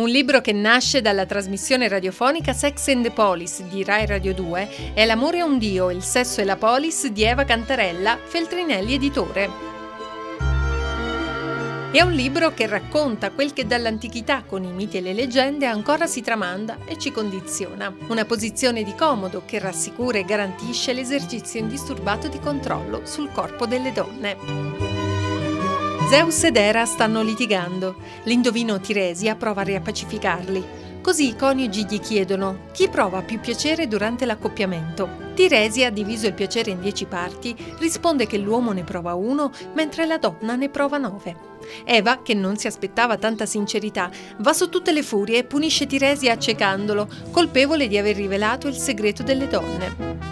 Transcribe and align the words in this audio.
Un 0.00 0.08
libro 0.08 0.40
che 0.40 0.54
nasce 0.54 1.02
dalla 1.02 1.26
trasmissione 1.26 1.86
radiofonica 1.86 2.54
Sex 2.54 2.88
and 2.88 3.02
the 3.02 3.10
Polis 3.10 3.62
di 3.64 3.84
Rai 3.84 4.06
Radio 4.06 4.32
2 4.32 4.94
è 4.94 5.04
L'amore 5.04 5.40
è 5.40 5.42
un 5.42 5.58
dio, 5.58 5.90
il 5.90 6.02
sesso 6.02 6.40
e 6.40 6.44
la 6.44 6.56
polis 6.56 7.06
di 7.08 7.22
Eva 7.22 7.44
Cantarella, 7.44 8.16
Feltrinelli 8.16 8.94
editore. 8.94 9.50
È 11.92 12.00
un 12.00 12.12
libro 12.12 12.54
che 12.54 12.66
racconta 12.66 13.30
quel 13.30 13.52
che 13.52 13.66
dall'antichità 13.66 14.42
con 14.46 14.64
i 14.64 14.72
miti 14.72 14.96
e 14.96 15.00
le 15.02 15.12
leggende 15.12 15.66
ancora 15.66 16.06
si 16.06 16.22
tramanda 16.22 16.78
e 16.86 16.96
ci 16.96 17.12
condiziona. 17.12 17.94
Una 18.08 18.24
posizione 18.24 18.82
di 18.82 18.94
comodo 18.94 19.42
che 19.44 19.58
rassicura 19.58 20.16
e 20.16 20.24
garantisce 20.24 20.94
l'esercizio 20.94 21.60
indisturbato 21.60 22.28
di 22.28 22.38
controllo 22.38 23.02
sul 23.04 23.30
corpo 23.32 23.66
delle 23.66 23.92
donne. 23.92 24.99
Zeus 26.10 26.42
ed 26.42 26.56
Era 26.56 26.86
stanno 26.86 27.22
litigando. 27.22 27.94
L'indovino 28.24 28.80
Tiresia 28.80 29.36
prova 29.36 29.60
a 29.60 29.64
riappacificarli. 29.64 30.64
Così 31.00 31.28
i 31.28 31.36
coniugi 31.36 31.86
gli 31.88 32.00
chiedono 32.00 32.62
chi 32.72 32.88
prova 32.88 33.22
più 33.22 33.38
piacere 33.38 33.86
durante 33.86 34.24
l'accoppiamento. 34.24 35.08
Tiresia, 35.34 35.88
diviso 35.90 36.26
il 36.26 36.34
piacere 36.34 36.72
in 36.72 36.80
dieci 36.80 37.04
parti, 37.04 37.54
risponde 37.78 38.26
che 38.26 38.38
l'uomo 38.38 38.72
ne 38.72 38.82
prova 38.82 39.14
uno, 39.14 39.52
mentre 39.74 40.04
la 40.04 40.18
donna 40.18 40.56
ne 40.56 40.68
prova 40.68 40.98
nove. 40.98 41.36
Eva, 41.84 42.22
che 42.22 42.34
non 42.34 42.56
si 42.56 42.66
aspettava 42.66 43.16
tanta 43.16 43.46
sincerità, 43.46 44.10
va 44.38 44.52
su 44.52 44.68
tutte 44.68 44.90
le 44.90 45.04
furie 45.04 45.38
e 45.38 45.44
punisce 45.44 45.86
Tiresia 45.86 46.32
accecandolo, 46.32 47.08
colpevole 47.30 47.86
di 47.86 47.96
aver 47.96 48.16
rivelato 48.16 48.66
il 48.66 48.74
segreto 48.74 49.22
delle 49.22 49.46
donne. 49.46 50.29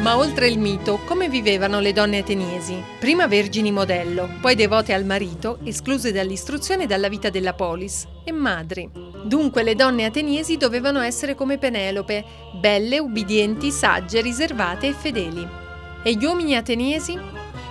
Ma 0.00 0.16
oltre 0.16 0.46
il 0.46 0.60
mito, 0.60 1.00
come 1.04 1.28
vivevano 1.28 1.80
le 1.80 1.92
donne 1.92 2.18
ateniesi? 2.18 2.80
Prima 3.00 3.26
vergini 3.26 3.72
modello, 3.72 4.28
poi 4.40 4.54
devote 4.54 4.92
al 4.94 5.04
marito, 5.04 5.58
escluse 5.64 6.12
dall'istruzione 6.12 6.84
e 6.84 6.86
dalla 6.86 7.08
vita 7.08 7.30
della 7.30 7.52
polis, 7.52 8.06
e 8.24 8.30
madri. 8.30 8.88
Dunque 9.24 9.64
le 9.64 9.74
donne 9.74 10.04
ateniesi 10.04 10.56
dovevano 10.56 11.00
essere 11.00 11.34
come 11.34 11.58
Penelope, 11.58 12.24
belle, 12.60 13.00
ubbidienti, 13.00 13.72
sagge, 13.72 14.20
riservate 14.20 14.86
e 14.86 14.92
fedeli. 14.92 15.46
E 16.04 16.14
gli 16.14 16.24
uomini 16.24 16.54
ateniesi? 16.54 17.18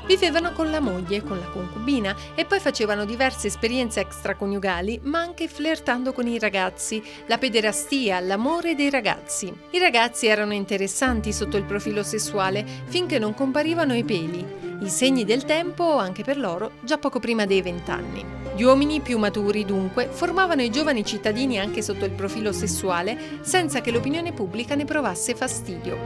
Vivevano 0.08 0.54
con 0.54 0.72
la 0.72 0.80
moglie, 0.80 1.22
con 1.22 1.38
la 1.38 1.48
concubina 1.48 2.16
e 2.34 2.46
poi 2.46 2.62
facevano 2.62 3.04
diverse 3.04 3.48
esperienze 3.48 4.00
extraconiugali, 4.00 5.02
ma 5.04 5.20
anche 5.20 5.50
flirtando 5.50 6.14
con 6.14 6.26
i 6.28 6.40
ragazzi, 6.40 7.04
la 7.26 7.38
pederastia, 7.38 8.22
l'amore 8.22 8.74
dei 8.74 8.90
ragazzi. 8.90 9.54
I 9.72 9.80
ragazzi 9.80 10.28
erano 10.28 10.54
interessanti 10.54 11.34
sotto 11.34 11.58
il 11.58 11.66
profilo 11.66 12.04
sessuale 12.04 12.66
finché 12.86 13.20
non 13.20 13.34
comparivano 13.34 13.94
i 13.94 14.06
peli, 14.06 14.46
i 14.80 14.90
segni 14.90 15.26
del 15.26 15.44
tempo 15.44 15.98
anche 15.98 16.24
per 16.24 16.38
loro 16.38 16.72
già 16.82 16.98
poco 16.98 17.20
prima 17.20 17.46
dei 17.46 17.62
vent'anni. 17.62 18.24
Gli 18.56 18.64
uomini 18.64 19.02
più 19.02 19.18
maturi, 19.18 19.66
dunque, 19.66 20.08
formavano 20.10 20.62
i 20.62 20.72
giovani 20.72 21.04
cittadini 21.04 21.60
anche 21.60 21.82
sotto 21.82 22.06
il 22.06 22.12
profilo 22.12 22.54
sessuale 22.54 23.40
senza 23.42 23.82
che 23.82 23.92
l'opinione 23.92 24.32
pubblica 24.32 24.74
ne 24.74 24.86
provasse 24.86 25.36
fastidio. 25.36 25.98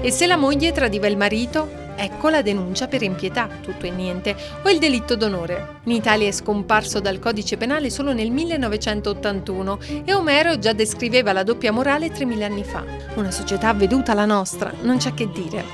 E 0.00 0.10
se 0.10 0.26
la 0.26 0.36
moglie 0.36 0.72
tradiva 0.72 1.06
il 1.06 1.16
marito, 1.16 1.81
Ecco 1.96 2.28
la 2.28 2.42
denuncia 2.42 2.88
per 2.88 3.02
impietà, 3.02 3.48
tutto 3.60 3.86
e 3.86 3.90
niente, 3.90 4.34
o 4.62 4.70
il 4.70 4.78
delitto 4.78 5.16
d'onore. 5.16 5.80
In 5.84 5.92
Italia 5.92 6.28
è 6.28 6.32
scomparso 6.32 7.00
dal 7.00 7.18
codice 7.18 7.56
penale 7.56 7.90
solo 7.90 8.12
nel 8.12 8.30
1981 8.30 9.78
e 10.04 10.12
Omero 10.14 10.58
già 10.58 10.72
descriveva 10.72 11.32
la 11.32 11.42
doppia 11.42 11.72
morale 11.72 12.10
3000 12.10 12.46
anni 12.46 12.64
fa. 12.64 12.84
Una 13.14 13.30
società 13.30 13.68
avveduta 13.68 14.14
la 14.14 14.26
nostra, 14.26 14.72
non 14.82 14.98
c'è 14.98 15.14
che 15.14 15.30
dire. 15.30 15.64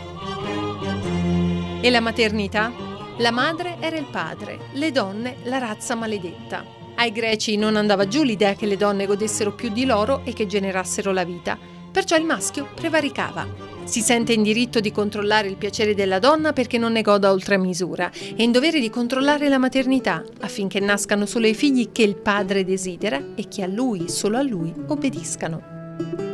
E 1.81 1.91
la 1.91 2.01
maternità? 2.01 2.73
La 3.19 3.31
madre 3.31 3.77
era 3.81 3.97
il 3.97 4.07
padre, 4.11 4.59
le 4.73 4.93
donne 4.93 5.37
la 5.45 5.59
razza 5.59 5.95
maledetta. 5.95 6.65
Ai 6.97 7.13
greci 7.13 7.57
non 7.57 7.77
andava 7.77 8.09
giù 8.09 8.25
l'idea 8.25 8.55
che 8.55 8.67
le 8.67 8.77
donne 8.77 9.07
godessero 9.07 9.53
più 9.53 9.71
di 9.71 9.85
loro 9.85 10.23
e 10.25 10.33
che 10.33 10.47
generassero 10.47 11.13
la 11.13 11.25
vita, 11.25 11.57
perciò 11.91 12.17
il 12.17 12.25
maschio 12.25 12.69
prevaricava. 12.75 13.78
Si 13.89 14.03
sente 14.03 14.35
in 14.35 14.43
diritto 14.43 14.81
di 14.81 14.93
controllare 14.93 15.49
il 15.49 15.57
piacere 15.57 15.95
della 15.95 16.19
donna 16.19 16.53
perché 16.53 16.77
non 16.77 16.93
ne 16.93 17.01
goda 17.01 17.33
oltre 17.33 17.57
misura 17.57 18.11
e 18.13 18.43
in 18.43 18.53
dovere 18.53 18.81
di 18.81 18.91
controllare 18.91 19.49
la 19.49 19.57
maternità 19.57 20.23
affinché 20.41 20.79
nascano 20.79 21.25
solo 21.25 21.47
i 21.47 21.55
figli 21.55 21.91
che 21.91 22.03
il 22.03 22.17
padre 22.17 22.65
desidera 22.65 23.19
e 23.35 23.49
che 23.49 23.63
a 23.63 23.67
lui, 23.67 24.11
solo 24.11 24.37
a 24.37 24.43
lui, 24.43 24.75
obbediscano. 24.89 26.28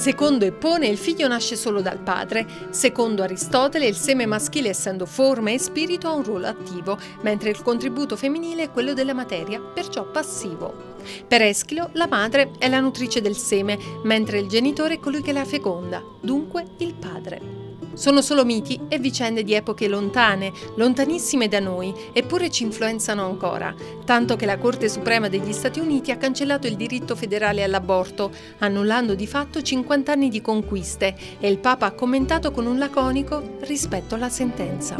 Secondo 0.00 0.46
Eppone 0.46 0.86
il 0.86 0.96
figlio 0.96 1.28
nasce 1.28 1.56
solo 1.56 1.82
dal 1.82 1.98
padre, 1.98 2.46
secondo 2.70 3.22
Aristotele 3.22 3.86
il 3.86 3.94
seme 3.94 4.24
maschile 4.24 4.70
essendo 4.70 5.04
forma 5.04 5.50
e 5.50 5.58
spirito 5.58 6.08
ha 6.08 6.14
un 6.14 6.22
ruolo 6.22 6.46
attivo, 6.46 6.96
mentre 7.20 7.50
il 7.50 7.60
contributo 7.60 8.16
femminile 8.16 8.62
è 8.62 8.70
quello 8.70 8.94
della 8.94 9.12
materia, 9.12 9.60
perciò 9.60 10.10
passivo. 10.10 10.96
Per 11.28 11.42
Eschilo 11.42 11.90
la 11.92 12.06
madre 12.06 12.52
è 12.56 12.70
la 12.70 12.80
nutrice 12.80 13.20
del 13.20 13.36
seme, 13.36 13.78
mentre 14.02 14.38
il 14.38 14.48
genitore 14.48 14.94
è 14.94 15.00
colui 15.00 15.20
che 15.20 15.34
la 15.34 15.44
feconda, 15.44 16.02
dunque 16.18 16.64
il 16.78 16.94
padre. 16.94 17.59
Sono 18.00 18.22
solo 18.22 18.46
miti 18.46 18.80
e 18.88 18.98
vicende 18.98 19.44
di 19.44 19.52
epoche 19.52 19.86
lontane, 19.86 20.54
lontanissime 20.76 21.48
da 21.48 21.60
noi, 21.60 21.92
eppure 22.14 22.48
ci 22.48 22.62
influenzano 22.62 23.26
ancora, 23.26 23.74
tanto 24.06 24.36
che 24.36 24.46
la 24.46 24.56
Corte 24.56 24.88
Suprema 24.88 25.28
degli 25.28 25.52
Stati 25.52 25.80
Uniti 25.80 26.10
ha 26.10 26.16
cancellato 26.16 26.66
il 26.66 26.76
diritto 26.76 27.14
federale 27.14 27.62
all'aborto, 27.62 28.30
annullando 28.60 29.14
di 29.14 29.26
fatto 29.26 29.60
50 29.60 30.12
anni 30.12 30.30
di 30.30 30.40
conquiste, 30.40 31.14
e 31.38 31.50
il 31.50 31.58
Papa 31.58 31.84
ha 31.84 31.92
commentato 31.92 32.52
con 32.52 32.64
un 32.64 32.78
laconico 32.78 33.58
rispetto 33.64 34.14
alla 34.14 34.30
sentenza. 34.30 34.96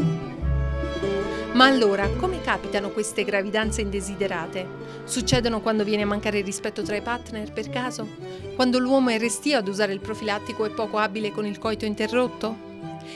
Ma 1.53 1.65
allora, 1.65 2.07
come 2.07 2.39
capitano 2.41 2.91
queste 2.91 3.23
gravidanze 3.23 3.81
indesiderate? 3.81 4.67
Succedono 5.05 5.61
quando 5.61 5.83
viene 5.83 6.03
a 6.03 6.05
mancare 6.05 6.37
il 6.37 6.45
rispetto 6.45 6.83
tra 6.83 6.97
i 6.97 7.01
partner, 7.01 7.51
per 7.51 7.67
caso? 7.71 8.07
Quando 8.53 8.77
l'uomo 8.77 9.09
è 9.09 9.17
restio 9.17 9.57
ad 9.57 9.67
usare 9.67 9.91
il 9.91 10.01
profilattico 10.01 10.65
e 10.65 10.69
poco 10.69 10.99
abile 10.99 11.31
con 11.31 11.47
il 11.47 11.57
coito 11.57 11.85
interrotto? 11.85 12.69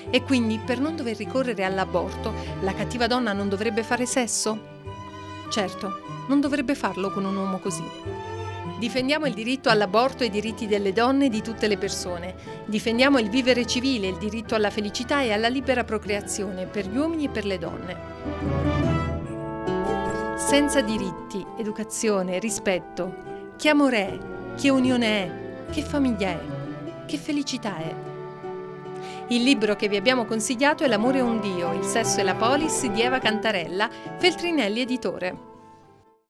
E 0.10 0.24
quindi, 0.24 0.60
per 0.60 0.80
non 0.80 0.96
dover 0.96 1.18
ricorrere 1.18 1.64
all'aborto, 1.64 2.34
la 2.62 2.74
cattiva 2.74 3.08
donna 3.08 3.34
non 3.34 3.50
dovrebbe 3.50 3.84
fare 3.84 4.06
sesso? 4.06 4.74
Certo, 5.50 6.00
non 6.28 6.40
dovrebbe 6.42 6.76
farlo 6.76 7.12
con 7.12 7.26
un 7.26 7.36
uomo 7.36 7.60
così. 7.60 7.84
Difendiamo 8.78 9.26
il 9.26 9.34
diritto 9.34 9.70
all'aborto 9.70 10.24
e 10.24 10.28
i 10.28 10.30
diritti 10.30 10.68
delle 10.68 10.92
donne 10.92 11.28
e 11.28 11.30
di 11.30 11.42
tutte 11.42 11.68
le 11.68 11.78
persone. 11.78 12.36
Difendiamo 12.66 13.20
il 13.20 13.30
vivere 13.30 13.66
civile, 13.66 14.08
il 14.08 14.18
diritto 14.18 14.54
alla 14.54 14.70
felicità 14.70 15.22
e 15.22 15.32
alla 15.32 15.48
libera 15.48 15.86
procreazione 15.86 16.66
per 16.66 16.88
gli 16.88 16.98
uomini 16.98 17.26
e 17.26 17.30
per 17.30 17.46
le 17.46 17.58
donne. 17.58 17.98
Senza 20.38 20.82
diritti, 20.82 21.46
educazione, 21.58 22.40
rispetto, 22.40 23.54
che 23.58 23.70
amore 23.70 23.98
è? 23.98 24.18
Che 24.56 24.70
unione 24.70 25.08
è? 25.08 25.72
Che 25.72 25.82
famiglia 25.82 26.30
è? 26.30 26.40
Che 27.06 27.18
felicità 27.18 27.78
è? 27.78 28.15
Il 29.30 29.42
libro 29.42 29.76
che 29.76 29.88
vi 29.88 29.96
abbiamo 29.96 30.26
consigliato 30.26 30.84
è 30.84 30.88
L'amore 30.88 31.18
è 31.18 31.22
un 31.24 31.42
dio, 31.42 31.74
il 31.74 31.84
sesso 31.84 32.20
e 32.20 32.24
la 32.24 32.36
polis 32.36 32.86
di 32.86 33.02
Eva 33.02 33.18
Cantarella, 33.18 33.90
Feltrinelli 34.20 34.82
editore. 34.82 35.55